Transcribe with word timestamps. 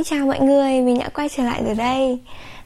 Xin 0.00 0.18
chào 0.18 0.26
mọi 0.26 0.40
người, 0.40 0.80
mình 0.80 0.98
đã 0.98 1.08
quay 1.08 1.28
trở 1.28 1.42
lại 1.42 1.62
rồi 1.64 1.74
đây. 1.74 2.18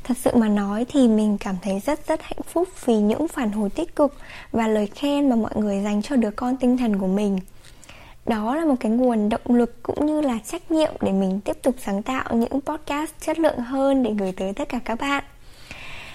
Thật 0.04 0.16
sự 0.16 0.30
mà 0.34 0.48
nói 0.48 0.86
thì 0.88 1.08
mình 1.08 1.38
cảm 1.38 1.56
thấy 1.62 1.80
rất 1.86 2.06
rất 2.06 2.22
hạnh 2.22 2.42
phúc 2.48 2.68
vì 2.84 2.96
những 2.96 3.28
phản 3.28 3.52
hồi 3.52 3.70
tích 3.70 3.96
cực 3.96 4.14
và 4.52 4.68
lời 4.68 4.86
khen 4.86 5.28
mà 5.28 5.36
mọi 5.36 5.50
người 5.56 5.82
dành 5.84 6.02
cho 6.02 6.16
đứa 6.16 6.30
con 6.30 6.56
tinh 6.56 6.76
thần 6.76 6.98
của 6.98 7.06
mình. 7.06 7.38
Đó 8.26 8.56
là 8.56 8.64
một 8.64 8.74
cái 8.80 8.92
nguồn 8.92 9.28
động 9.28 9.40
lực 9.46 9.82
cũng 9.82 10.06
như 10.06 10.20
là 10.20 10.38
trách 10.46 10.70
nhiệm 10.70 10.92
để 11.00 11.12
mình 11.12 11.40
tiếp 11.40 11.56
tục 11.62 11.74
sáng 11.84 12.02
tạo 12.02 12.36
những 12.36 12.60
podcast 12.60 13.10
chất 13.20 13.38
lượng 13.38 13.58
hơn 13.58 14.02
để 14.02 14.10
gửi 14.18 14.32
tới 14.32 14.52
tất 14.52 14.68
cả 14.68 14.78
các 14.84 15.00
bạn. 15.00 15.24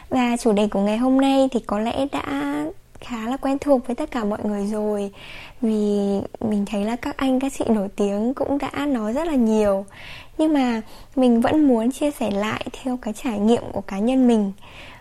Và 0.10 0.38
chủ 0.38 0.52
đề 0.52 0.68
của 0.68 0.82
ngày 0.82 0.98
hôm 0.98 1.22
nay 1.22 1.48
thì 1.52 1.60
có 1.60 1.80
lẽ 1.80 2.06
đã 2.12 2.56
khá 3.02 3.30
là 3.30 3.38
quen 3.38 3.58
thuộc 3.60 3.88
với 3.88 3.96
tất 3.96 4.12
cả 4.12 4.24
mọi 4.24 4.40
người 4.44 4.68
rồi. 4.68 5.12
Vì 5.62 6.00
mình 6.40 6.66
thấy 6.66 6.86
là 6.86 6.96
các 6.96 7.18
anh, 7.18 7.40
các 7.40 7.54
chị 7.58 7.66
nổi 7.68 7.88
tiếng 7.96 8.34
cũng 8.34 8.58
đã 8.58 8.86
nói 8.86 9.14
rất 9.14 9.28
là 9.28 9.36
nhiều. 9.36 9.86
Nhưng 10.38 10.54
mà 10.54 10.82
mình 11.16 11.42
vẫn 11.42 11.68
muốn 11.68 11.92
chia 11.92 12.12
sẻ 12.12 12.32
lại 12.32 12.66
theo 12.72 12.98
cái 13.02 13.14
trải 13.14 13.40
nghiệm 13.40 13.64
của 13.72 13.82
cá 13.82 14.00
nhân 14.00 14.28
mình. 14.28 14.52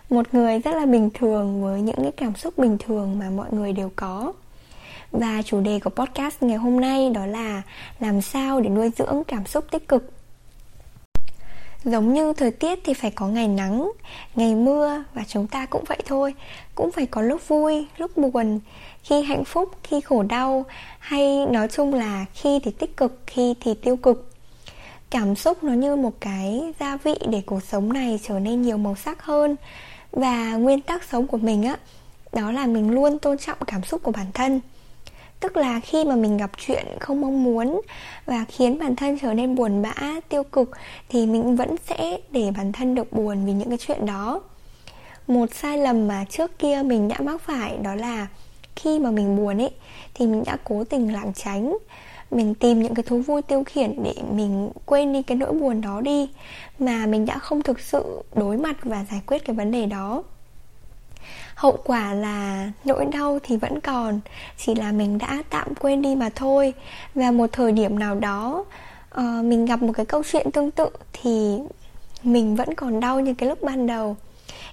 Một 0.09 0.33
người 0.33 0.59
rất 0.59 0.75
là 0.75 0.85
bình 0.85 1.09
thường 1.13 1.63
với 1.63 1.81
những 1.81 2.01
cái 2.03 2.11
cảm 2.11 2.35
xúc 2.35 2.57
bình 2.57 2.77
thường 2.77 3.19
mà 3.19 3.29
mọi 3.29 3.47
người 3.51 3.73
đều 3.73 3.91
có. 3.95 4.33
Và 5.11 5.41
chủ 5.45 5.61
đề 5.61 5.79
của 5.79 5.89
podcast 5.89 6.43
ngày 6.43 6.57
hôm 6.57 6.81
nay 6.81 7.09
đó 7.09 7.25
là 7.25 7.61
làm 7.99 8.21
sao 8.21 8.61
để 8.61 8.69
nuôi 8.69 8.91
dưỡng 8.97 9.23
cảm 9.27 9.45
xúc 9.45 9.65
tích 9.71 9.87
cực 9.87 10.18
giống 11.83 12.13
như 12.13 12.33
thời 12.33 12.51
tiết 12.51 12.79
thì 12.83 12.93
phải 12.93 13.11
có 13.11 13.27
ngày 13.27 13.47
nắng, 13.47 13.91
ngày 14.35 14.55
mưa 14.55 15.03
và 15.13 15.23
chúng 15.27 15.47
ta 15.47 15.65
cũng 15.65 15.83
vậy 15.87 15.97
thôi. 16.05 16.33
Cũng 16.75 16.91
phải 16.91 17.05
có 17.05 17.21
lúc 17.21 17.47
vui, 17.47 17.87
lúc 17.97 18.17
buồn, 18.17 18.59
khi 19.03 19.21
hạnh 19.23 19.45
phúc, 19.45 19.71
khi 19.83 20.01
khổ 20.01 20.23
đau, 20.23 20.65
hay 20.99 21.45
nói 21.45 21.67
chung 21.67 21.93
là 21.93 22.25
khi 22.33 22.59
thì 22.63 22.71
tích 22.71 22.97
cực, 22.97 23.19
khi 23.27 23.55
thì 23.59 23.73
tiêu 23.73 23.95
cực. 23.95 24.31
Cảm 25.09 25.35
xúc 25.35 25.63
nó 25.63 25.73
như 25.73 25.95
một 25.95 26.13
cái 26.19 26.73
gia 26.79 26.97
vị 26.97 27.15
để 27.27 27.41
cuộc 27.45 27.63
sống 27.63 27.93
này 27.93 28.19
trở 28.23 28.39
nên 28.39 28.61
nhiều 28.61 28.77
màu 28.77 28.95
sắc 28.95 29.23
hơn. 29.23 29.55
Và 30.11 30.53
nguyên 30.53 30.81
tắc 30.81 31.03
sống 31.03 31.27
của 31.27 31.37
mình 31.37 31.63
á, 31.63 31.77
đó 32.33 32.51
là 32.51 32.65
mình 32.65 32.91
luôn 32.91 33.19
tôn 33.19 33.37
trọng 33.37 33.57
cảm 33.67 33.83
xúc 33.83 34.03
của 34.03 34.11
bản 34.11 34.25
thân 34.33 34.61
tức 35.39 35.57
là 35.57 35.79
khi 35.79 36.05
mà 36.05 36.15
mình 36.15 36.37
gặp 36.37 36.51
chuyện 36.57 36.85
không 36.99 37.21
mong 37.21 37.43
muốn 37.43 37.81
và 38.25 38.45
khiến 38.45 38.79
bản 38.79 38.95
thân 38.95 39.19
trở 39.19 39.33
nên 39.33 39.55
buồn 39.55 39.81
bã, 39.81 39.93
tiêu 40.29 40.43
cực, 40.43 40.71
thì 41.09 41.25
mình 41.25 41.55
vẫn 41.55 41.75
sẽ 41.87 42.17
để 42.31 42.51
bản 42.57 42.71
thân 42.71 42.95
được 42.95 43.13
buồn 43.13 43.45
vì 43.45 43.51
những 43.51 43.69
cái 43.69 43.77
chuyện 43.77 44.05
đó. 44.05 44.41
Một 45.27 45.45
sai 45.53 45.77
lầm 45.77 46.07
mà 46.07 46.25
trước 46.29 46.59
kia 46.59 46.81
mình 46.85 47.07
đã 47.07 47.15
mắc 47.19 47.41
phải 47.41 47.77
đó 47.77 47.95
là 47.95 48.27
khi 48.75 48.99
mà 48.99 49.11
mình 49.11 49.37
buồn 49.37 49.61
ấy, 49.61 49.71
thì 50.13 50.27
mình 50.27 50.43
đã 50.45 50.57
cố 50.63 50.83
tình 50.83 51.13
lảng 51.13 51.33
tránh, 51.33 51.77
mình 52.31 52.55
tìm 52.55 52.83
những 52.83 52.95
cái 52.95 53.03
thú 53.03 53.19
vui 53.19 53.41
tiêu 53.41 53.63
khiển 53.65 54.03
để 54.03 54.13
mình 54.31 54.69
quên 54.85 55.13
đi 55.13 55.21
cái 55.21 55.37
nỗi 55.37 55.53
buồn 55.53 55.81
đó 55.81 56.01
đi, 56.01 56.29
mà 56.79 57.05
mình 57.05 57.25
đã 57.25 57.39
không 57.39 57.61
thực 57.61 57.79
sự 57.79 58.23
đối 58.35 58.57
mặt 58.57 58.77
và 58.83 59.05
giải 59.11 59.21
quyết 59.25 59.45
cái 59.45 59.55
vấn 59.55 59.71
đề 59.71 59.85
đó 59.85 60.23
hậu 61.55 61.77
quả 61.83 62.13
là 62.13 62.71
nỗi 62.85 63.05
đau 63.05 63.39
thì 63.43 63.57
vẫn 63.57 63.79
còn 63.79 64.19
chỉ 64.57 64.75
là 64.75 64.91
mình 64.91 65.17
đã 65.17 65.43
tạm 65.49 65.75
quên 65.75 66.01
đi 66.01 66.15
mà 66.15 66.29
thôi. 66.35 66.73
Và 67.15 67.31
một 67.31 67.49
thời 67.51 67.71
điểm 67.71 67.99
nào 67.99 68.15
đó 68.15 68.65
uh, 69.15 69.45
mình 69.45 69.65
gặp 69.65 69.81
một 69.81 69.93
cái 69.95 70.05
câu 70.05 70.23
chuyện 70.31 70.51
tương 70.51 70.71
tự 70.71 70.89
thì 71.13 71.57
mình 72.23 72.55
vẫn 72.55 72.73
còn 72.75 72.99
đau 72.99 73.19
như 73.19 73.33
cái 73.33 73.49
lúc 73.49 73.61
ban 73.61 73.87
đầu. 73.87 74.15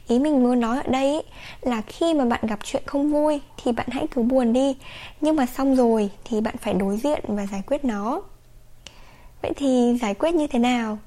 Ý 0.09 0.19
mình 0.19 0.43
muốn 0.43 0.61
nói 0.61 0.77
ở 0.77 0.91
đây 0.91 1.23
là 1.61 1.83
khi 1.87 2.15
mà 2.15 2.25
bạn 2.25 2.41
gặp 2.47 2.59
chuyện 2.65 2.83
không 2.87 3.13
vui 3.13 3.41
thì 3.65 3.73
bạn 3.73 3.87
hãy 3.91 4.07
cứ 4.11 4.23
buồn 4.23 4.53
đi 4.53 4.77
nhưng 5.21 5.37
mà 5.37 5.47
xong 5.47 5.77
rồi 5.77 6.11
thì 6.25 6.41
bạn 6.41 6.57
phải 6.57 6.75
đối 6.75 6.97
diện 6.97 7.25
và 7.29 7.47
giải 7.47 7.63
quyết 7.67 7.85
nó. 7.85 8.23
Vậy 9.43 9.53
thì 9.57 9.99
giải 10.03 10.15
quyết 10.15 10.35
như 10.35 10.47
thế 10.47 10.59
nào? 10.59 10.99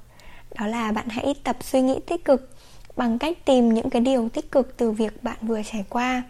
Đó 0.58 0.66
là 0.66 0.92
bạn 0.92 1.08
hãy 1.08 1.34
tập 1.44 1.56
suy 1.60 1.80
nghĩ 1.80 2.00
tích 2.06 2.24
cực 2.24 2.50
bằng 3.00 3.18
cách 3.18 3.44
tìm 3.44 3.74
những 3.74 3.90
cái 3.90 4.02
điều 4.02 4.28
tích 4.28 4.52
cực 4.52 4.76
từ 4.76 4.90
việc 4.90 5.22
bạn 5.22 5.36
vừa 5.42 5.60
trải 5.72 5.84
qua. 5.88 6.22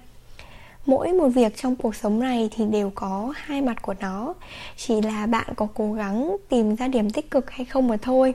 Mỗi 0.87 1.13
một 1.13 1.29
việc 1.29 1.57
trong 1.57 1.77
cuộc 1.77 1.95
sống 1.97 2.21
này 2.21 2.49
thì 2.57 2.65
đều 2.65 2.93
có 2.95 3.33
hai 3.37 3.63
mặt 3.63 3.83
của 3.83 3.95
nó, 4.01 4.35
chỉ 4.77 5.01
là 5.01 5.27
bạn 5.27 5.47
có 5.57 5.69
cố 5.75 5.93
gắng 5.93 6.37
tìm 6.49 6.77
ra 6.77 6.89
điểm 6.89 7.11
tích 7.11 7.31
cực 7.31 7.51
hay 7.51 7.65
không 7.65 7.89
mà 7.89 7.97
thôi. 8.03 8.35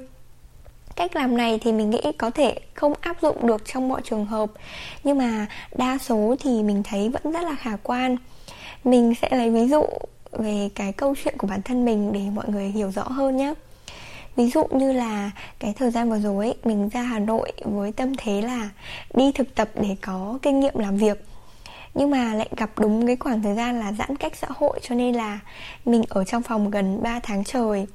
Cách 0.95 1.16
làm 1.16 1.38
này 1.38 1.59
thì 1.62 1.72
mình 1.72 1.90
nghĩ 1.90 2.01
có 2.18 2.29
thể 2.29 2.59
không 2.74 2.94
áp 3.00 3.22
dụng 3.22 3.47
được 3.47 3.62
trong 3.66 3.90
mọi 3.90 4.01
trường 4.03 4.25
hợp, 4.25 4.51
nhưng 5.03 5.18
mà 5.18 5.47
đa 5.78 5.97
số 5.97 6.35
thì 6.40 6.63
mình 6.63 6.84
thấy 6.84 7.09
vẫn 7.09 7.34
rất 7.34 7.44
là 7.44 7.56
khả 7.56 7.78
quan. 7.84 8.18
Mình 8.84 9.13
sẽ 9.22 9.29
lấy 9.38 9.50
ví 9.50 9.68
dụ 9.68 9.84
về 10.31 10.69
cái 10.75 10.94
câu 10.94 11.16
chuyện 11.24 11.38
của 11.38 11.47
bản 11.47 11.62
thân 11.62 11.85
mình 11.85 12.13
để 12.13 12.22
mọi 12.34 12.45
người 12.47 12.66
hiểu 12.66 12.91
rõ 12.91 13.03
hơn 13.03 13.38
nhé 13.38 13.53
ví 14.35 14.50
dụ 14.50 14.63
như 14.72 14.91
là 14.94 15.31
cái 15.59 15.73
thời 15.78 15.91
gian 15.91 16.09
vừa 16.09 16.19
rồi 16.19 16.46
ấy, 16.46 16.56
mình 16.63 16.90
ra 16.90 17.01
hà 17.01 17.19
nội 17.19 17.51
với 17.63 17.91
tâm 17.91 18.13
thế 18.18 18.41
là 18.41 18.69
đi 19.13 19.31
thực 19.31 19.56
tập 19.56 19.69
để 19.75 19.96
có 20.01 20.40
kinh 20.41 20.59
nghiệm 20.59 20.78
làm 20.78 20.97
việc. 20.97 21.25
Nhưng 21.94 22.12
mà 22.12 22.34
lại 22.34 22.50
gặp 22.57 22.69
đúng 22.79 23.07
cái 23.07 23.16
khoảng 23.16 23.41
thời 23.41 23.56
gian 23.56 23.79
là 23.79 23.91
giãn 23.94 24.16
cách 24.16 24.35
xã 24.35 24.47
hội 24.56 24.79
cho 24.81 24.95
nên 24.95 25.16
là 25.16 25.40
mình 25.85 26.03
ở 26.09 26.24
trong 26.24 26.44
phòng 26.44 26.72
gần 26.72 27.03
3 27.03 27.19
tháng 27.19 27.44
trời. 27.44 27.88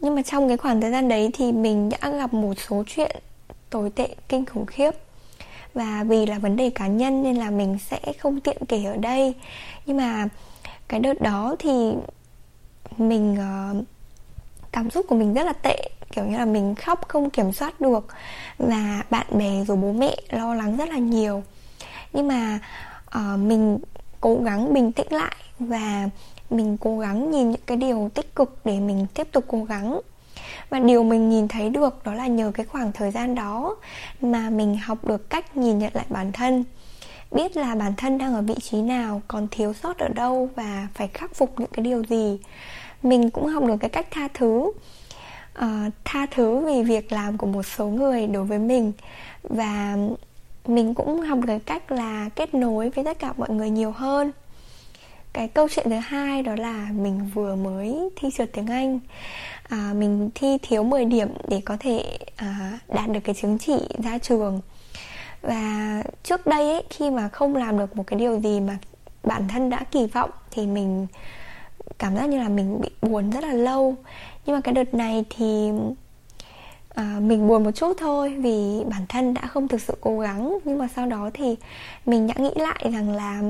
Nhưng 0.00 0.14
mà 0.14 0.22
trong 0.22 0.48
cái 0.48 0.56
khoảng 0.56 0.80
thời 0.80 0.90
gian 0.90 1.08
đấy 1.08 1.30
thì 1.34 1.52
mình 1.52 1.88
đã 1.88 2.10
gặp 2.10 2.34
một 2.34 2.54
số 2.68 2.84
chuyện 2.86 3.16
tồi 3.70 3.90
tệ 3.90 4.08
kinh 4.28 4.46
khủng 4.46 4.66
khiếp. 4.66 4.90
Và 5.74 6.04
vì 6.04 6.26
là 6.26 6.38
vấn 6.38 6.56
đề 6.56 6.70
cá 6.70 6.86
nhân 6.86 7.22
nên 7.22 7.36
là 7.36 7.50
mình 7.50 7.78
sẽ 7.90 8.00
không 8.18 8.40
tiện 8.40 8.56
kể 8.68 8.84
ở 8.84 8.96
đây. 8.96 9.34
Nhưng 9.86 9.96
mà 9.96 10.28
cái 10.88 11.00
đợt 11.00 11.20
đó 11.20 11.56
thì 11.58 11.92
mình 12.98 13.36
uh, 13.80 13.84
cảm 14.78 14.90
xúc 14.90 15.06
của 15.08 15.14
mình 15.14 15.34
rất 15.34 15.46
là 15.46 15.52
tệ. 15.52 15.90
Kiểu 16.10 16.24
như 16.24 16.38
là 16.38 16.44
mình 16.44 16.74
khóc 16.74 17.08
không 17.08 17.30
kiểm 17.30 17.52
soát 17.52 17.80
được. 17.80 18.06
Và 18.58 19.02
bạn 19.10 19.26
bè 19.30 19.64
rồi 19.64 19.76
bố 19.76 19.92
mẹ 19.92 20.16
lo 20.30 20.54
lắng 20.54 20.76
rất 20.76 20.88
là 20.88 20.96
nhiều. 20.98 21.42
Nhưng 22.12 22.28
mà 22.28 22.58
uh, 23.16 23.38
mình 23.38 23.78
cố 24.20 24.40
gắng 24.44 24.74
bình 24.74 24.92
tĩnh 24.92 25.06
lại 25.10 25.36
và 25.58 26.08
mình 26.50 26.76
cố 26.80 26.98
gắng 26.98 27.30
nhìn 27.30 27.50
những 27.50 27.60
cái 27.66 27.76
điều 27.76 28.10
tích 28.14 28.34
cực 28.34 28.60
để 28.64 28.80
mình 28.80 29.06
tiếp 29.14 29.28
tục 29.32 29.44
cố 29.48 29.64
gắng. 29.64 30.00
Và 30.70 30.78
điều 30.78 31.04
mình 31.04 31.30
nhìn 31.30 31.48
thấy 31.48 31.70
được 31.70 32.04
đó 32.04 32.14
là 32.14 32.26
nhờ 32.26 32.52
cái 32.54 32.66
khoảng 32.66 32.92
thời 32.92 33.10
gian 33.10 33.34
đó 33.34 33.76
mà 34.20 34.50
mình 34.50 34.76
học 34.76 35.04
được 35.04 35.30
cách 35.30 35.56
nhìn 35.56 35.78
nhận 35.78 35.90
lại 35.94 36.06
bản 36.08 36.32
thân. 36.32 36.64
Biết 37.30 37.56
là 37.56 37.74
bản 37.74 37.92
thân 37.96 38.18
đang 38.18 38.34
ở 38.34 38.42
vị 38.42 38.54
trí 38.62 38.82
nào 38.82 39.22
còn 39.28 39.48
thiếu 39.50 39.72
sót 39.72 39.98
ở 39.98 40.08
đâu 40.08 40.48
và 40.56 40.88
phải 40.94 41.08
khắc 41.08 41.34
phục 41.34 41.60
những 41.60 41.70
cái 41.72 41.84
điều 41.84 42.04
gì 42.04 42.38
mình 43.02 43.30
cũng 43.30 43.46
học 43.46 43.64
được 43.64 43.76
cái 43.80 43.90
cách 43.90 44.06
tha 44.10 44.28
thứ. 44.34 44.72
Uh, 45.58 45.92
tha 46.04 46.26
thứ 46.30 46.58
vì 46.66 46.82
việc 46.82 47.12
làm 47.12 47.38
của 47.38 47.46
một 47.46 47.62
số 47.62 47.86
người 47.86 48.26
đối 48.26 48.44
với 48.44 48.58
mình. 48.58 48.92
Và 49.42 49.96
mình 50.66 50.94
cũng 50.94 51.20
học 51.20 51.38
được 51.38 51.46
cái 51.46 51.60
cách 51.60 51.92
là 51.92 52.28
kết 52.36 52.54
nối 52.54 52.90
với 52.90 53.04
tất 53.04 53.18
cả 53.18 53.32
mọi 53.36 53.50
người 53.50 53.70
nhiều 53.70 53.90
hơn. 53.90 54.32
Cái 55.32 55.48
câu 55.48 55.68
chuyện 55.68 55.90
thứ 55.90 55.96
hai 55.96 56.42
đó 56.42 56.54
là 56.58 56.88
mình 56.92 57.30
vừa 57.34 57.56
mới 57.56 58.08
thi 58.16 58.28
trượt 58.36 58.52
tiếng 58.52 58.66
Anh. 58.66 59.00
À, 59.68 59.92
mình 59.96 60.30
thi 60.34 60.58
thiếu 60.62 60.82
10 60.82 61.04
điểm 61.04 61.28
để 61.48 61.60
có 61.64 61.76
thể 61.80 62.18
à, 62.36 62.78
đạt 62.88 63.10
được 63.10 63.20
cái 63.24 63.34
chứng 63.34 63.58
chỉ 63.58 63.78
ra 64.04 64.18
trường. 64.18 64.60
Và 65.42 66.02
trước 66.22 66.46
đây 66.46 66.70
ấy, 66.70 66.82
khi 66.90 67.10
mà 67.10 67.28
không 67.28 67.56
làm 67.56 67.78
được 67.78 67.96
một 67.96 68.06
cái 68.06 68.18
điều 68.18 68.40
gì 68.40 68.60
mà 68.60 68.78
bản 69.24 69.48
thân 69.48 69.70
đã 69.70 69.84
kỳ 69.90 70.06
vọng 70.06 70.30
thì 70.50 70.66
mình 70.66 71.06
cảm 71.98 72.16
giác 72.16 72.28
như 72.28 72.38
là 72.38 72.48
mình 72.48 72.80
bị 72.80 72.90
buồn 73.02 73.30
rất 73.30 73.44
là 73.44 73.52
lâu. 73.52 73.96
Nhưng 74.46 74.56
mà 74.56 74.60
cái 74.60 74.74
đợt 74.74 74.94
này 74.94 75.24
thì 75.30 75.70
à, 76.94 77.16
mình 77.20 77.48
buồn 77.48 77.64
một 77.64 77.70
chút 77.70 77.96
thôi 77.98 78.34
vì 78.38 78.84
bản 78.90 79.06
thân 79.08 79.34
đã 79.34 79.46
không 79.46 79.68
thực 79.68 79.80
sự 79.80 79.96
cố 80.00 80.18
gắng. 80.18 80.58
Nhưng 80.64 80.78
mà 80.78 80.88
sau 80.96 81.06
đó 81.06 81.30
thì 81.34 81.56
mình 82.06 82.26
đã 82.26 82.34
nghĩ 82.38 82.50
lại 82.56 82.90
rằng 82.92 83.10
là 83.10 83.42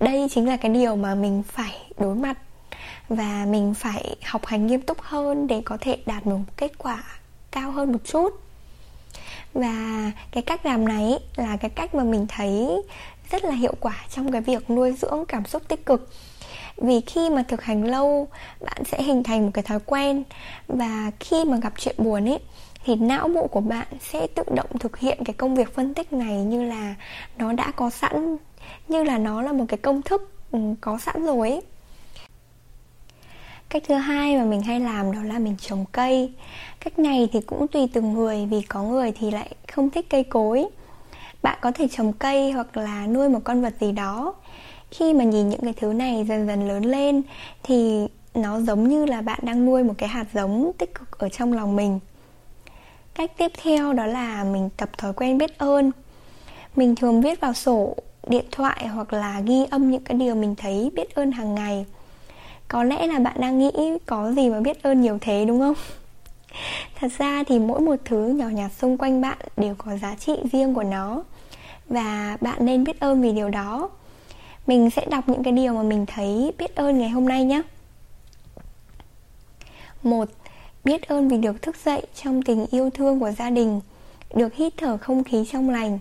đây 0.00 0.28
chính 0.30 0.48
là 0.48 0.56
cái 0.56 0.72
điều 0.72 0.96
mà 0.96 1.14
mình 1.14 1.42
phải 1.42 1.92
đối 1.98 2.14
mặt 2.14 2.38
và 3.08 3.46
mình 3.48 3.74
phải 3.74 4.16
học 4.24 4.46
hành 4.46 4.66
nghiêm 4.66 4.80
túc 4.80 5.00
hơn 5.00 5.46
để 5.46 5.62
có 5.64 5.78
thể 5.80 5.96
đạt 6.06 6.26
được 6.26 6.36
một 6.36 6.44
kết 6.56 6.78
quả 6.78 7.04
cao 7.50 7.70
hơn 7.70 7.92
một 7.92 7.98
chút. 8.04 8.40
Và 9.54 10.10
cái 10.30 10.42
cách 10.42 10.66
làm 10.66 10.88
này 10.88 11.18
là 11.36 11.56
cái 11.56 11.70
cách 11.70 11.94
mà 11.94 12.04
mình 12.04 12.26
thấy 12.28 12.82
rất 13.30 13.44
là 13.44 13.54
hiệu 13.54 13.74
quả 13.80 13.96
trong 14.14 14.32
cái 14.32 14.40
việc 14.40 14.70
nuôi 14.70 14.92
dưỡng 14.92 15.24
cảm 15.28 15.44
xúc 15.44 15.62
tích 15.68 15.86
cực 15.86 16.10
vì 16.80 17.00
khi 17.00 17.30
mà 17.30 17.42
thực 17.48 17.62
hành 17.62 17.84
lâu, 17.84 18.28
bạn 18.60 18.84
sẽ 18.84 19.02
hình 19.02 19.22
thành 19.22 19.44
một 19.44 19.50
cái 19.54 19.64
thói 19.64 19.80
quen. 19.86 20.22
Và 20.68 21.10
khi 21.20 21.44
mà 21.44 21.56
gặp 21.56 21.72
chuyện 21.78 21.94
buồn 21.98 22.28
ấy, 22.28 22.38
thì 22.84 22.94
não 22.94 23.28
bộ 23.28 23.46
của 23.46 23.60
bạn 23.60 23.86
sẽ 24.00 24.26
tự 24.26 24.42
động 24.54 24.78
thực 24.80 24.98
hiện 24.98 25.18
cái 25.24 25.34
công 25.34 25.54
việc 25.54 25.74
phân 25.74 25.94
tích 25.94 26.12
này 26.12 26.36
như 26.36 26.62
là 26.62 26.94
nó 27.38 27.52
đã 27.52 27.70
có 27.70 27.90
sẵn, 27.90 28.36
như 28.88 29.02
là 29.02 29.18
nó 29.18 29.42
là 29.42 29.52
một 29.52 29.64
cái 29.68 29.78
công 29.78 30.02
thức 30.02 30.32
ừ, 30.52 30.58
có 30.80 30.98
sẵn 30.98 31.26
rồi 31.26 31.50
ấy. 31.50 31.62
Cách 33.68 33.82
thứ 33.88 33.94
hai 33.94 34.36
mà 34.36 34.44
mình 34.44 34.62
hay 34.62 34.80
làm 34.80 35.12
đó 35.12 35.22
là 35.22 35.38
mình 35.38 35.56
trồng 35.60 35.84
cây. 35.92 36.32
Cách 36.80 36.98
này 36.98 37.28
thì 37.32 37.40
cũng 37.40 37.68
tùy 37.68 37.88
từng 37.92 38.12
người, 38.12 38.46
vì 38.46 38.62
có 38.62 38.82
người 38.82 39.12
thì 39.12 39.30
lại 39.30 39.50
không 39.72 39.90
thích 39.90 40.06
cây 40.10 40.24
cối. 40.24 40.66
Bạn 41.42 41.58
có 41.60 41.72
thể 41.72 41.88
trồng 41.88 42.12
cây 42.12 42.52
hoặc 42.52 42.76
là 42.76 43.06
nuôi 43.06 43.28
một 43.28 43.40
con 43.44 43.62
vật 43.62 43.74
gì 43.80 43.92
đó. 43.92 44.34
Khi 44.90 45.14
mà 45.14 45.24
nhìn 45.24 45.48
những 45.48 45.60
cái 45.60 45.72
thứ 45.72 45.92
này 45.92 46.24
dần 46.28 46.46
dần 46.46 46.68
lớn 46.68 46.84
lên 46.84 47.22
Thì 47.62 48.06
nó 48.34 48.60
giống 48.60 48.88
như 48.88 49.06
là 49.06 49.20
bạn 49.20 49.38
đang 49.42 49.66
nuôi 49.66 49.84
một 49.84 49.94
cái 49.98 50.08
hạt 50.08 50.26
giống 50.34 50.72
tích 50.78 50.94
cực 50.94 51.18
ở 51.18 51.28
trong 51.28 51.52
lòng 51.52 51.76
mình. 51.76 51.98
Cách 53.14 53.30
tiếp 53.36 53.52
theo 53.62 53.92
đó 53.92 54.06
là 54.06 54.44
mình 54.44 54.68
tập 54.76 54.90
thói 54.98 55.12
quen 55.12 55.38
biết 55.38 55.58
ơn. 55.58 55.90
Mình 56.76 56.94
thường 56.94 57.20
viết 57.20 57.40
vào 57.40 57.52
sổ, 57.52 57.96
điện 58.26 58.44
thoại 58.50 58.86
hoặc 58.86 59.12
là 59.12 59.40
ghi 59.40 59.64
âm 59.70 59.90
những 59.90 60.04
cái 60.04 60.18
điều 60.18 60.34
mình 60.34 60.54
thấy 60.54 60.90
biết 60.94 61.14
ơn 61.14 61.32
hàng 61.32 61.54
ngày. 61.54 61.86
Có 62.68 62.84
lẽ 62.84 63.06
là 63.06 63.18
bạn 63.18 63.40
đang 63.40 63.58
nghĩ 63.58 63.98
có 64.06 64.32
gì 64.32 64.50
mà 64.50 64.60
biết 64.60 64.82
ơn 64.82 65.00
nhiều 65.00 65.18
thế 65.20 65.44
đúng 65.44 65.60
không? 65.60 65.74
Thật 67.00 67.08
ra 67.18 67.44
thì 67.46 67.58
mỗi 67.58 67.80
một 67.80 67.96
thứ 68.04 68.28
nhỏ 68.28 68.48
nhặt 68.48 68.70
xung 68.78 68.98
quanh 68.98 69.20
bạn 69.20 69.38
đều 69.56 69.74
có 69.78 69.96
giá 69.96 70.14
trị 70.14 70.36
riêng 70.52 70.74
của 70.74 70.82
nó. 70.82 71.22
Và 71.86 72.36
bạn 72.40 72.64
nên 72.66 72.84
biết 72.84 73.00
ơn 73.00 73.22
vì 73.22 73.32
điều 73.32 73.48
đó 73.48 73.90
mình 74.70 74.90
sẽ 74.90 75.06
đọc 75.10 75.28
những 75.28 75.42
cái 75.42 75.52
điều 75.52 75.74
mà 75.74 75.82
mình 75.82 76.06
thấy 76.06 76.52
biết 76.58 76.76
ơn 76.76 76.98
ngày 76.98 77.08
hôm 77.08 77.28
nay 77.28 77.44
nhé 77.44 77.62
một, 80.02 80.28
biết 80.84 81.08
ơn 81.08 81.28
vì 81.28 81.36
được 81.36 81.62
thức 81.62 81.76
dậy 81.84 82.02
trong 82.22 82.42
tình 82.42 82.66
yêu 82.70 82.90
thương 82.90 83.20
của 83.20 83.30
gia 83.30 83.50
đình, 83.50 83.80
được 84.34 84.54
hít 84.54 84.72
thở 84.76 84.96
không 84.96 85.24
khí 85.24 85.44
trong 85.52 85.70
lành 85.70 85.98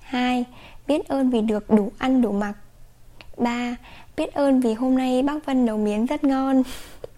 2. 0.00 0.44
Biết 0.86 1.08
ơn 1.08 1.30
vì 1.30 1.40
được 1.40 1.70
đủ 1.70 1.92
ăn 1.98 2.22
đủ 2.22 2.32
mặc 2.32 2.54
3. 3.36 3.76
Biết 4.16 4.34
ơn 4.34 4.60
vì 4.60 4.74
hôm 4.74 4.96
nay 4.96 5.22
bác 5.22 5.46
Vân 5.46 5.66
nấu 5.66 5.78
miến 5.78 6.06
rất 6.06 6.24
ngon 6.24 6.62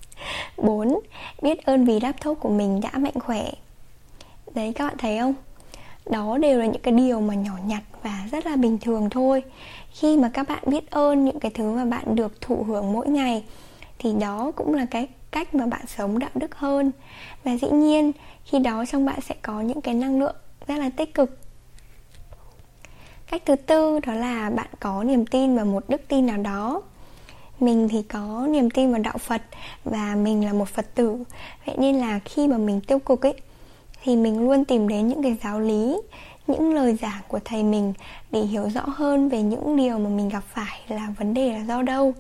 4. 0.57 1.01
Biết 1.43 1.67
ơn 1.67 1.85
vì 1.85 2.01
laptop 2.01 2.41
của 2.41 2.51
mình 2.51 2.81
đã 2.81 2.91
mạnh 2.99 3.21
khỏe 3.21 3.51
Đấy, 4.55 4.73
các 4.77 4.87
bạn 4.87 4.97
thấy 4.99 5.19
không? 5.19 5.35
Đó 6.11 6.39
đều 6.39 6.59
là 6.59 6.67
những 6.67 6.83
cái 6.83 6.95
điều 6.95 7.21
mà 7.21 7.35
nhỏ 7.35 7.55
nhặt 7.67 7.83
và 8.03 8.29
rất 8.33 8.47
là 8.47 8.57
bình 8.57 8.79
thường 8.79 9.11
thôi 9.11 9.43
khi 9.91 10.17
mà 10.17 10.31
các 10.35 10.49
bạn 10.49 10.63
biết 10.67 10.91
ơn 10.91 11.25
những 11.25 11.41
cái 11.41 11.51
thứ 11.51 11.73
mà 11.73 11.85
bạn 11.85 12.15
được 12.15 12.41
thụ 12.41 12.63
hưởng 12.63 12.93
mỗi 12.93 13.09
ngày, 13.09 13.45
Thì 13.99 14.13
đó 14.13 14.53
cũng 14.57 14.75
là 14.75 14.87
cái 14.91 15.09
cách 15.31 15.55
mà 15.55 15.67
bạn 15.67 15.87
sống 15.87 16.19
đạo 16.19 16.31
đức 16.35 16.55
hơn. 16.55 16.93
Và 17.45 17.57
dĩ 17.57 17.69
nhiên, 17.71 18.13
khi 18.45 18.59
đó 18.59 18.85
trong 18.93 19.07
bạn 19.07 19.21
sẽ 19.21 19.35
có 19.43 19.61
những 19.61 19.81
cái 19.81 19.95
năng 19.95 20.21
lượng 20.21 20.37
rất 20.67 20.79
là 20.79 20.91
tích 20.97 21.15
cực. 21.15 21.39
Cách 23.31 23.43
thứ 23.45 23.57
tư 23.57 23.99
đó 24.07 24.13
là 24.13 24.51
bạn 24.51 24.69
có 24.81 25.05
niềm 25.05 25.27
tin 25.27 25.57
vào 25.57 25.65
một 25.65 25.85
đức 25.89 26.01
tin 26.09 26.27
nào 26.27 26.37
đó. 26.37 26.83
Mình 27.61 27.89
thì 27.89 28.03
có 28.03 28.47
niềm 28.51 28.71
tin 28.71 28.93
vào 28.93 29.03
đạo 29.03 29.19
phật 29.19 29.43
và 29.85 30.15
mình 30.15 30.45
là 30.45 30.53
một 30.53 30.69
phật 30.69 30.95
tử. 30.95 31.19
Vậy 31.67 31.77
nên 31.79 31.97
là 31.97 32.21
khi 32.25 32.49
mà 32.49 32.59
mình 32.59 32.81
tiêu 32.81 32.99
cực 32.99 33.27
ấy, 33.27 33.35
thì 34.03 34.17
mình 34.17 34.49
luôn 34.49 34.65
tìm 34.65 34.89
đến 34.89 35.09
những 35.09 35.23
cái 35.23 35.37
giáo 35.45 35.61
lý 35.61 35.97
những 36.47 36.75
lời 36.75 36.97
giảng 37.03 37.23
của 37.29 37.41
thầy 37.45 37.63
mình 37.63 37.93
để 38.31 38.41
hiểu 38.41 38.71
rõ 38.75 38.83
hơn 38.87 39.29
về 39.29 39.43
những 39.43 39.77
điều 39.77 39.99
mà 39.99 40.09
mình 40.09 40.29
gặp 40.29 40.43
phải 40.55 40.81
là 40.89 41.09
vấn 41.19 41.35
đề 41.35 41.53
là 41.53 41.65
do 41.65 41.83
đâu. 41.83 42.15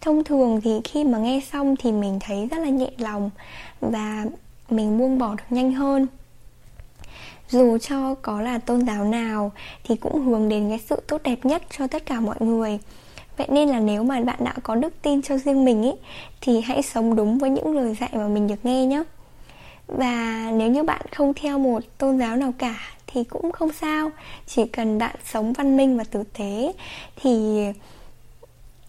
Thông 0.00 0.24
thường 0.24 0.60
thì 0.60 0.80
khi 0.84 1.04
mà 1.04 1.18
nghe 1.18 1.40
xong 1.52 1.76
thì 1.76 1.92
mình 1.92 2.18
thấy 2.20 2.48
rất 2.50 2.58
là 2.58 2.68
nhẹ 2.68 2.90
lòng 2.98 3.30
và 3.80 4.24
mình 4.70 4.98
buông 4.98 5.18
bỏ 5.18 5.34
được 5.34 5.44
nhanh 5.50 5.72
hơn. 5.72 6.06
Dù 7.48 7.78
cho 7.78 8.14
có 8.14 8.40
là 8.40 8.58
tôn 8.58 8.86
giáo 8.86 9.04
nào 9.04 9.52
thì 9.84 9.96
cũng 9.96 10.26
hướng 10.26 10.48
đến 10.48 10.68
cái 10.68 10.80
sự 10.88 10.96
tốt 11.08 11.20
đẹp 11.24 11.38
nhất 11.44 11.62
cho 11.78 11.86
tất 11.86 12.06
cả 12.06 12.20
mọi 12.20 12.36
người. 12.40 12.78
Vậy 13.36 13.46
nên 13.50 13.68
là 13.68 13.80
nếu 13.80 14.04
mà 14.04 14.20
bạn 14.20 14.44
đã 14.44 14.54
có 14.62 14.74
đức 14.74 15.02
tin 15.02 15.22
cho 15.22 15.38
riêng 15.38 15.64
mình 15.64 15.82
ý, 15.82 15.92
thì 16.40 16.60
hãy 16.60 16.82
sống 16.82 17.16
đúng 17.16 17.38
với 17.38 17.50
những 17.50 17.76
lời 17.76 17.96
dạy 18.00 18.10
mà 18.12 18.28
mình 18.28 18.46
được 18.46 18.64
nghe 18.64 18.86
nhé. 18.86 19.02
Và 19.86 20.50
nếu 20.54 20.70
như 20.70 20.82
bạn 20.82 21.00
không 21.12 21.34
theo 21.34 21.58
một 21.58 21.82
tôn 21.98 22.18
giáo 22.18 22.36
nào 22.36 22.52
cả 22.58 22.76
thì 23.12 23.24
cũng 23.24 23.52
không 23.52 23.72
sao. 23.72 24.10
Chỉ 24.46 24.66
cần 24.66 24.98
bạn 24.98 25.16
sống 25.24 25.52
văn 25.52 25.76
minh 25.76 25.98
và 25.98 26.04
tử 26.04 26.22
tế 26.38 26.72
thì 27.16 27.64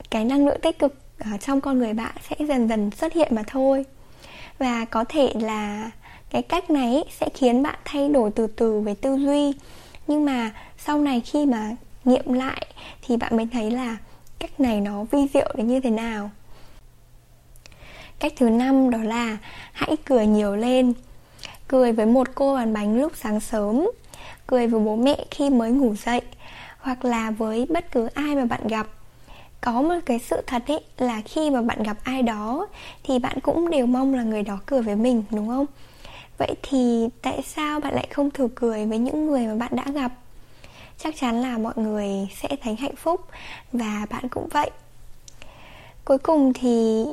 cái 0.10 0.25
năng 0.25 0.45
lượng 0.45 0.62
tích 0.62 0.80
cực 0.80 0.95
ở 1.19 1.38
trong 1.38 1.62
con 1.62 1.80
người 1.80 1.94
bạn 1.94 2.16
sẽ 2.30 2.36
dần 2.45 2.69
dần 2.69 2.92
xuất 2.92 3.13
hiện 3.13 3.36
mà 3.36 3.44
thôi. 3.48 3.86
Và 4.57 4.86
có 4.86 5.06
thể 5.10 5.33
là 5.36 5.92
cái 6.30 6.42
cách 6.42 6.69
này 6.69 7.04
sẽ 7.19 7.30
khiến 7.33 7.63
bạn 7.63 7.80
thay 7.86 8.10
đổi 8.10 8.31
từ 8.36 8.48
từ 8.48 8.80
về 8.80 8.95
tư 8.95 9.16
duy. 9.16 9.54
Nhưng 10.07 10.25
mà 10.25 10.51
sau 10.77 11.00
này 11.00 11.21
khi 11.21 11.45
mà 11.45 11.71
nghiệm 12.06 12.33
lại 12.33 12.66
thì 13.01 13.18
bạn 13.18 13.38
mới 13.38 13.48
thấy 13.51 13.71
là 13.71 13.98
cách 14.39 14.60
này 14.60 14.81
nó 14.81 15.04
vi 15.04 15.19
diệu 15.33 15.54
đến 15.56 15.68
như 15.68 15.80
thế 15.80 15.89
nào. 15.89 16.30
Cách 18.19 18.33
thứ 18.38 18.50
năm 18.50 18.89
đó 18.89 18.98
là 18.98 19.38
hãy 19.74 19.98
cười 20.06 20.27
nhiều 20.27 20.56
lên. 20.56 20.94
Cười 21.68 21.92
với 21.92 22.06
một 22.06 22.27
cô 22.36 22.56
bán 22.56 22.74
bánh 22.74 23.01
lúc 23.01 23.12
sáng 23.16 23.39
sớm 23.39 23.88
cười 24.48 24.68
với 24.68 24.80
bố 24.80 24.96
mẹ 24.96 25.26
khi 25.31 25.50
mới 25.50 25.72
ngủ 25.72 25.96
dậy, 26.06 26.22
hoặc 26.80 27.06
là 27.06 27.31
với 27.31 27.66
bất 27.70 27.92
cứ 27.92 28.08
ai 28.14 28.36
mà 28.36 28.46
bạn 28.46 28.68
gặp. 28.68 28.88
Có 29.62 29.81
một 29.81 29.96
cái 30.06 30.20
sự 30.20 30.42
thật 30.48 30.64
ấy 30.68 30.80
là 30.98 31.22
khi 31.26 31.50
mà 31.50 31.62
bạn 31.62 31.84
gặp 31.84 31.98
ai 32.04 32.22
đó, 32.22 32.68
thì 33.04 33.20
bạn 33.20 33.40
cũng 33.40 33.70
đều 33.70 33.86
mong 33.86 34.14
là 34.14 34.24
người 34.24 34.44
đó 34.44 34.60
cười 34.66 34.81
với 34.81 34.96
mình, 34.96 35.24
đúng 35.31 35.48
không? 35.48 35.66
Vậy 36.38 36.56
thì 36.62 37.10
tại 37.22 37.42
sao 37.48 37.80
bạn 37.80 37.94
lại 37.94 38.08
không 38.12 38.31
thử 38.31 38.48
cười 38.56 38.86
với 38.86 38.98
những 38.98 39.26
người 39.26 39.48
mà 39.48 39.56
bạn 39.56 39.72
đã 39.76 39.84
gặp? 39.94 40.12
Chắc 40.98 41.16
chắn 41.20 41.42
là 41.42 41.58
mọi 41.58 41.74
người 41.76 42.10
sẽ 42.42 42.50
thấy 42.62 42.76
hạnh 42.76 42.96
phúc 42.96 43.22
và 43.74 44.06
bạn 44.10 44.30
cũng 44.30 44.48
vậy. 44.52 44.70
Cuối 46.06 46.18
cùng 46.18 46.54
thì 46.54 47.06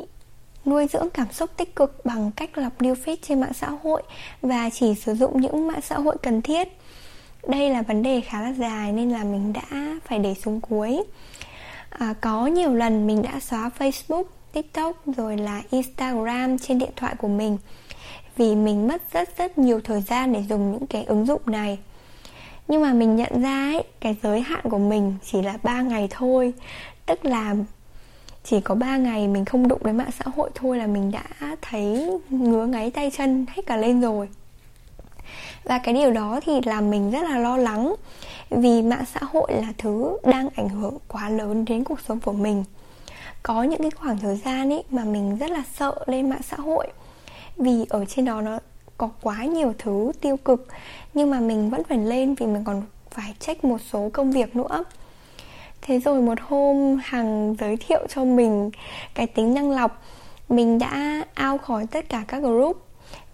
nuôi 0.65 0.87
dưỡng 0.93 1.11
cảm 1.11 1.33
xúc 1.33 1.51
tích 1.57 1.77
cực 1.77 2.05
bằng 2.05 2.31
cách 2.37 2.59
lọc 2.59 2.79
new 2.79 2.95
feed 2.95 3.17
trên 3.23 3.41
mạng 3.41 3.55
xã 3.55 3.71
hội 3.83 4.03
và 4.43 4.71
chỉ 4.71 4.95
sử 4.95 5.15
dụng 5.15 5.41
những 5.41 5.69
mạng 5.69 5.81
xã 5.83 5.99
hội 5.99 6.17
cần 6.23 6.43
thiết 6.43 6.69
đây 7.49 7.71
là 7.71 7.83
vấn 7.83 8.03
đề 8.03 8.21
khá 8.21 8.43
là 8.43 8.53
dài 8.53 8.93
nên 8.93 9.11
là 9.11 9.25
mình 9.25 9.53
đã 9.53 9.99
phải 10.05 10.19
để 10.19 10.35
xuống 10.35 10.61
cuối. 10.61 11.03
À, 11.89 12.15
có 12.21 12.47
nhiều 12.47 12.75
lần 12.75 13.07
mình 13.07 13.23
đã 13.23 13.41
xóa 13.41 13.71
facebook 13.79 14.25
tiktok 14.53 15.03
rồi 15.17 15.37
là 15.37 15.63
instagram 15.71 16.59
trên 16.59 16.79
điện 16.79 16.91
thoại 16.97 17.15
của 17.19 17.29
mình 17.29 17.59
vì 18.37 18.55
mình 18.55 18.89
mất 18.89 19.13
rất 19.13 19.39
rất 19.39 19.59
nhiều 19.59 19.81
thời 19.81 20.01
gian 20.01 20.33
để 20.33 20.43
dùng 20.49 20.73
những 20.73 20.87
cái 20.87 21.05
ứng 21.05 21.27
dụng 21.27 21.43
này. 21.47 21.79
Nhưng 22.69 22.83
mà 22.83 22.93
mình 22.93 23.17
nhận 23.17 23.43
ra 23.43 23.71
ấy 23.73 23.83
cái 24.01 24.17
giới 24.23 24.41
hạn 24.41 24.61
của 24.71 24.79
mình 24.79 25.15
chỉ 25.25 25.43
là 25.43 25.59
3 25.63 25.83
ngày 25.83 26.09
thôi 26.11 26.53
tức 27.07 27.25
là 27.25 27.55
chỉ 28.45 28.61
có 28.61 28.75
3 28.75 28.97
ngày 28.97 29.29
mình 29.29 29.45
không 29.45 29.69
đụng 29.69 29.81
đến 29.85 29.97
mạng 29.97 30.11
xã 30.19 30.25
hội 30.37 30.51
thôi 30.55 30.79
là 30.79 30.87
mình 30.87 31.13
đã 31.13 31.57
thấy 31.63 32.11
ngứa 32.31 32.67
ngáy 32.67 32.91
tay 32.91 33.11
chân 33.11 33.47
hết 33.49 33.67
cả 33.67 33.77
lên 33.77 34.01
rồi 34.01 34.29
và 35.67 35.79
cái 35.79 35.95
điều 35.95 36.11
đó 36.11 36.41
thì 36.45 36.61
làm 36.65 36.91
mình 36.91 37.11
rất 37.11 37.23
là 37.23 37.39
lo 37.39 37.57
lắng 37.57 37.95
vì 38.51 38.83
mạng 38.83 39.05
xã 39.15 39.21
hội 39.33 39.53
là 39.53 39.73
thứ 39.79 40.19
đang 40.25 40.49
ảnh 40.57 40.69
hưởng 40.69 40.99
quá 41.09 41.29
lớn 41.29 41.65
đến 41.65 41.85
cuộc 41.85 42.01
sống 42.01 42.21
của 42.21 42.33
mình. 42.33 42.65
Có 43.43 43.63
những 43.63 43.83
cái 43.83 43.91
khoảng 43.91 44.19
thời 44.19 44.37
gian 44.37 44.73
ấy 44.73 44.85
mà 44.91 45.05
mình 45.05 45.37
rất 45.39 45.51
là 45.51 45.63
sợ 45.75 45.95
lên 46.07 46.31
mạng 46.31 46.43
xã 46.43 46.57
hội 46.57 46.87
vì 47.57 47.85
ở 47.89 48.05
trên 48.05 48.25
đó 48.25 48.41
nó 48.41 48.59
có 48.99 49.11
quá 49.23 49.45
nhiều 49.45 49.75
thứ 49.79 50.13
tiêu 50.21 50.37
cực, 50.37 50.67
nhưng 51.15 51.31
mà 51.31 51.41
mình 51.41 51.71
vẫn 51.71 51.85
phải 51.85 51.99
lên 51.99 52.35
vì 52.35 52.47
mình 52.47 52.65
còn 52.65 52.83
phải 53.11 53.35
check 53.41 53.65
một 53.65 53.79
số 53.93 54.11
công 54.13 54.31
việc 54.33 54.57
nữa. 54.57 54.85
Thế 55.83 56.01
rồi 56.01 56.23
một 56.23 56.39
hôm 56.41 56.99
hằng 57.05 57.57
giới 57.61 57.77
thiệu 57.77 58.07
cho 58.09 58.25
mình 58.25 58.71
cái 59.15 59.27
tính 59.27 59.55
năng 59.55 59.71
lọc, 59.71 60.03
mình 60.49 60.79
đã 60.79 61.25
out 61.51 61.63
khỏi 61.63 61.87
tất 61.91 62.09
cả 62.09 62.25
các 62.29 62.39
group 62.43 62.86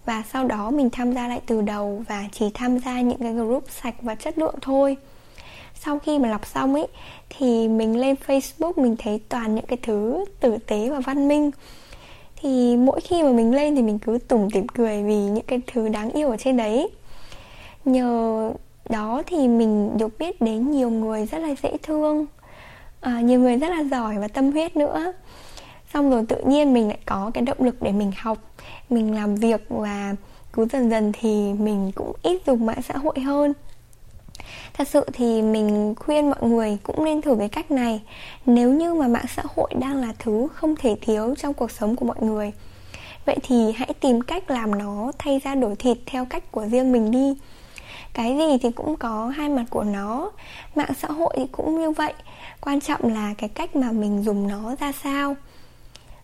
và 0.05 0.23
sau 0.33 0.45
đó 0.45 0.71
mình 0.71 0.89
tham 0.89 1.13
gia 1.13 1.27
lại 1.27 1.41
từ 1.45 1.61
đầu 1.61 2.03
và 2.07 2.25
chỉ 2.31 2.45
tham 2.53 2.79
gia 2.79 3.01
những 3.01 3.19
cái 3.19 3.33
group 3.33 3.63
sạch 3.69 3.95
và 4.01 4.15
chất 4.15 4.37
lượng 4.37 4.55
thôi. 4.61 4.97
Sau 5.85 5.99
khi 5.99 6.19
mà 6.19 6.29
lọc 6.29 6.45
xong 6.45 6.75
ấy 6.75 6.87
thì 7.29 7.67
mình 7.67 7.99
lên 7.99 8.15
facebook 8.27 8.73
mình 8.75 8.95
thấy 8.99 9.21
toàn 9.29 9.55
những 9.55 9.65
cái 9.65 9.77
thứ 9.81 10.25
tử 10.39 10.57
tế 10.57 10.89
và 10.89 10.99
văn 10.99 11.27
minh. 11.27 11.51
Thì 12.35 12.77
mỗi 12.77 13.01
khi 13.01 13.23
mà 13.23 13.31
mình 13.31 13.55
lên 13.55 13.75
thì 13.75 13.81
mình 13.81 13.99
cứ 13.99 14.17
tủm 14.27 14.49
tỉm 14.49 14.67
cười 14.67 15.03
vì 15.03 15.15
những 15.15 15.45
cái 15.47 15.61
thứ 15.67 15.87
đáng 15.87 16.11
yêu 16.11 16.29
ở 16.29 16.37
trên 16.37 16.57
đấy. 16.57 16.89
Nhờ 17.85 18.51
đó 18.89 19.23
thì 19.25 19.47
mình 19.47 19.97
được 19.97 20.19
biết 20.19 20.41
đến 20.41 20.71
nhiều 20.71 20.89
người 20.89 21.25
rất 21.25 21.37
là 21.37 21.55
dễ 21.63 21.77
thương 21.83 22.25
à, 23.03 23.21
nhiều 23.21 23.39
người 23.39 23.57
rất 23.57 23.69
là 23.69 23.83
giỏi 23.83 24.17
và 24.17 24.27
tâm 24.27 24.51
huyết 24.51 24.75
nữa 24.75 25.13
xong 25.93 26.09
rồi 26.09 26.25
tự 26.29 26.43
nhiên 26.45 26.73
mình 26.73 26.87
lại 26.87 26.99
có 27.05 27.31
cái 27.33 27.43
động 27.43 27.57
lực 27.59 27.81
để 27.81 27.91
mình 27.91 28.11
học, 28.17 28.37
mình 28.89 29.15
làm 29.15 29.35
việc 29.35 29.65
và 29.69 30.15
cứ 30.53 30.65
dần 30.71 30.89
dần 30.89 31.11
thì 31.19 31.53
mình 31.53 31.91
cũng 31.95 32.13
ít 32.23 32.41
dùng 32.45 32.65
mạng 32.65 32.81
xã 32.81 32.97
hội 32.97 33.19
hơn. 33.19 33.53
Thật 34.73 34.87
sự 34.87 35.05
thì 35.13 35.41
mình 35.41 35.95
khuyên 35.99 36.29
mọi 36.29 36.49
người 36.49 36.77
cũng 36.83 37.05
nên 37.05 37.21
thử 37.21 37.35
cái 37.39 37.49
cách 37.49 37.71
này. 37.71 38.01
Nếu 38.45 38.73
như 38.73 38.93
mà 38.93 39.07
mạng 39.07 39.25
xã 39.35 39.43
hội 39.55 39.69
đang 39.79 39.95
là 39.95 40.13
thứ 40.19 40.47
không 40.53 40.75
thể 40.75 40.95
thiếu 41.01 41.35
trong 41.37 41.53
cuộc 41.53 41.71
sống 41.71 41.95
của 41.95 42.05
mọi 42.05 42.17
người, 42.19 42.51
vậy 43.25 43.37
thì 43.43 43.71
hãy 43.71 43.93
tìm 43.99 44.21
cách 44.21 44.51
làm 44.51 44.77
nó 44.77 45.11
thay 45.17 45.41
ra 45.43 45.55
đổi 45.55 45.75
thịt 45.75 45.97
theo 46.05 46.25
cách 46.25 46.51
của 46.51 46.65
riêng 46.65 46.91
mình 46.91 47.11
đi. 47.11 47.37
Cái 48.13 48.37
gì 48.37 48.57
thì 48.61 48.71
cũng 48.71 48.95
có 48.95 49.27
hai 49.27 49.49
mặt 49.49 49.65
của 49.69 49.83
nó. 49.83 50.31
Mạng 50.75 50.93
xã 51.01 51.07
hội 51.07 51.33
thì 51.37 51.47
cũng 51.51 51.79
như 51.79 51.91
vậy, 51.91 52.13
quan 52.61 52.79
trọng 52.81 53.13
là 53.13 53.33
cái 53.37 53.49
cách 53.49 53.75
mà 53.75 53.91
mình 53.91 54.23
dùng 54.23 54.47
nó 54.47 54.75
ra 54.79 54.91
sao 55.03 55.35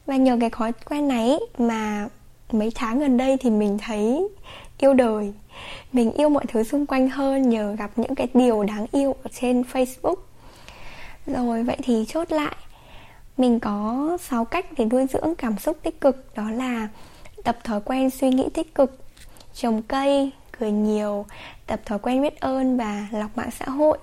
và 0.10 0.16
nhờ 0.16 0.38
cái 0.42 0.50
thói 0.50 0.72
quen 0.72 1.08
này 1.08 1.40
mà 1.58 2.08
mấy 2.52 2.72
tháng 2.76 3.00
gần 3.00 3.18
đây 3.18 3.38
thì 3.38 3.50
mình 3.50 3.78
thấy 3.78 4.28
yêu 4.78 4.94
đời. 4.94 5.34
Mình 5.94 6.12
yêu 6.12 6.30
mọi 6.30 6.46
thứ 6.48 6.64
xung 6.64 6.86
quanh 6.86 7.10
hơn 7.10 7.50
nhờ 7.50 7.76
gặp 7.76 7.92
những 7.96 8.16
cái 8.16 8.28
điều 8.34 8.64
đáng 8.64 8.86
yêu 8.92 9.16
ở 9.24 9.30
trên 9.40 9.64
facebook. 9.74 10.16
Rồi, 11.26 11.64
vậy 11.64 11.78
thì 11.84 12.06
chốt 12.08 12.32
lại, 12.32 12.56
mình 13.38 13.60
có 13.60 14.18
6 14.22 14.46
cách 14.46 14.66
để 14.78 14.86
nuôi 14.86 15.06
dưỡng 15.14 15.36
cảm 15.38 15.58
xúc 15.58 15.78
tích 15.84 16.02
cực, 16.02 16.36
đó 16.36 16.52
là 16.52 16.88
tập 17.44 17.58
thói 17.64 17.82
quen 17.82 18.10
suy 18.10 18.30
nghĩ 18.30 18.50
tích 18.54 18.76
cực, 18.76 19.00
trồng 19.54 19.82
cây, 19.82 20.32
cười 20.60 20.72
nhiều, 20.72 21.26
tập 21.68 21.80
thói 21.86 22.00
quen 22.00 22.22
biết 22.22 22.40
ơn 22.40 22.78
và 22.78 23.08
lọc 23.12 23.38
mạng 23.38 23.52
xã 23.60 23.66
hội. 23.66 23.98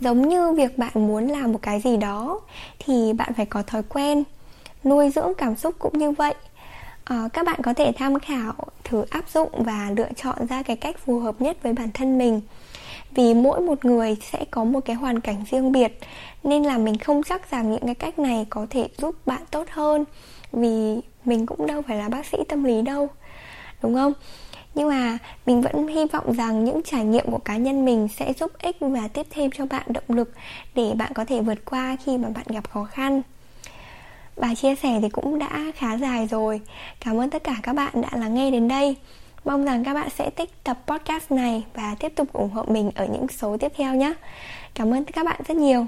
Giống 0.00 0.28
như 0.28 0.52
việc 0.52 0.78
bạn 0.78 0.92
muốn 0.94 1.28
làm 1.28 1.52
một 1.52 1.58
cái 1.62 1.80
gì 1.80 1.96
đó 1.96 2.40
thì 2.78 3.12
bạn 3.12 3.34
phải 3.34 3.46
có 3.46 3.62
thói 3.62 3.82
quen 3.82 4.24
nuôi 4.84 5.10
dưỡng 5.10 5.32
cảm 5.38 5.56
xúc 5.56 5.74
cũng 5.78 5.98
như 5.98 6.10
vậy. 6.10 6.34
À, 7.04 7.28
các 7.32 7.46
bạn 7.46 7.60
có 7.62 7.74
thể 7.74 7.92
tham 7.96 8.18
khảo 8.18 8.54
thử 8.84 9.04
áp 9.10 9.28
dụng 9.28 9.50
và 9.64 9.90
lựa 9.96 10.08
chọn 10.16 10.46
ra 10.46 10.62
cái 10.62 10.76
cách 10.76 10.98
phù 10.98 11.18
hợp 11.18 11.40
nhất 11.40 11.56
với 11.62 11.72
bản 11.72 11.90
thân 11.94 12.18
mình. 12.18 12.40
Vì 13.14 13.34
mỗi 13.34 13.60
một 13.60 13.84
người 13.84 14.16
sẽ 14.32 14.44
có 14.50 14.64
một 14.64 14.80
cái 14.84 14.96
hoàn 14.96 15.20
cảnh 15.20 15.44
riêng 15.50 15.72
biệt 15.72 15.98
nên 16.42 16.62
là 16.62 16.78
mình 16.78 16.98
không 16.98 17.22
chắc 17.22 17.50
rằng 17.50 17.70
những 17.70 17.80
cái 17.80 17.94
cách 17.94 18.18
này 18.18 18.46
có 18.50 18.66
thể 18.70 18.88
giúp 18.98 19.26
bạn 19.26 19.42
tốt 19.50 19.66
hơn 19.70 20.04
vì 20.52 21.00
mình 21.24 21.46
cũng 21.46 21.66
đâu 21.66 21.82
phải 21.82 21.96
là 21.96 22.08
bác 22.08 22.26
sĩ 22.26 22.38
tâm 22.48 22.64
lý 22.64 22.82
đâu 22.82 23.08
đúng 23.82 23.94
không? 23.94 24.12
Nhưng 24.74 24.88
mà 24.88 25.18
mình 25.46 25.60
vẫn 25.60 25.86
hy 25.86 26.06
vọng 26.06 26.32
rằng 26.32 26.64
những 26.64 26.82
trải 26.82 27.04
nghiệm 27.04 27.30
của 27.30 27.38
cá 27.38 27.56
nhân 27.56 27.84
mình 27.84 28.08
sẽ 28.16 28.32
giúp 28.32 28.52
ích 28.58 28.76
và 28.80 29.08
tiếp 29.08 29.26
thêm 29.30 29.50
cho 29.50 29.66
bạn 29.66 29.82
động 29.88 30.04
lực 30.08 30.32
để 30.74 30.92
bạn 30.96 31.12
có 31.14 31.24
thể 31.24 31.40
vượt 31.40 31.64
qua 31.64 31.96
khi 32.04 32.18
mà 32.18 32.28
bạn 32.28 32.44
gặp 32.48 32.70
khó 32.70 32.84
khăn 32.84 33.22
bài 34.40 34.56
chia 34.56 34.74
sẻ 34.74 34.98
thì 35.02 35.08
cũng 35.08 35.38
đã 35.38 35.62
khá 35.76 35.96
dài 35.96 36.26
rồi. 36.26 36.60
Cảm 37.04 37.20
ơn 37.20 37.30
tất 37.30 37.44
cả 37.44 37.54
các 37.62 37.72
bạn 37.72 37.92
đã 38.00 38.08
lắng 38.12 38.34
nghe 38.34 38.50
đến 38.50 38.68
đây. 38.68 38.96
Mong 39.44 39.64
rằng 39.64 39.84
các 39.84 39.94
bạn 39.94 40.08
sẽ 40.10 40.30
thích 40.30 40.50
tập 40.64 40.78
podcast 40.86 41.30
này 41.32 41.62
và 41.74 41.94
tiếp 41.98 42.12
tục 42.16 42.32
ủng 42.32 42.50
hộ 42.50 42.64
mình 42.68 42.90
ở 42.94 43.06
những 43.06 43.28
số 43.28 43.56
tiếp 43.56 43.72
theo 43.76 43.94
nhé. 43.94 44.12
Cảm 44.74 44.94
ơn 44.94 45.04
các 45.04 45.24
bạn 45.24 45.40
rất 45.48 45.56
nhiều. 45.56 45.86